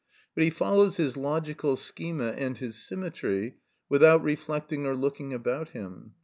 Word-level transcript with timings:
But 0.33 0.43
he 0.43 0.49
follows 0.49 0.97
his 0.97 1.15
logical 1.15 1.75
schema 1.75 2.29
and 2.31 2.57
his 2.57 2.75
symmetry 2.75 3.57
without 3.87 4.23
reflecting 4.23 4.87
or 4.87 4.95
looking 4.95 5.31
about 5.31 5.69
him. 5.69 6.15